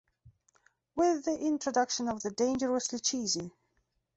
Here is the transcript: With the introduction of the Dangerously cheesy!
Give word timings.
With 0.95 1.25
the 1.25 1.37
introduction 1.37 2.07
of 2.09 2.23
the 2.23 2.31
Dangerously 2.31 2.97
cheesy! 2.97 3.51